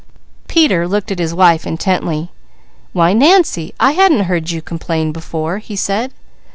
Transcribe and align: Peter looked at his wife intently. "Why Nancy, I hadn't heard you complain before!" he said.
Peter 0.47 0.87
looked 0.87 1.11
at 1.11 1.19
his 1.19 1.31
wife 1.31 1.67
intently. 1.67 2.31
"Why 2.91 3.13
Nancy, 3.13 3.75
I 3.79 3.91
hadn't 3.91 4.21
heard 4.23 4.49
you 4.49 4.59
complain 4.59 5.11
before!" 5.11 5.59
he 5.59 5.75
said. 5.75 6.11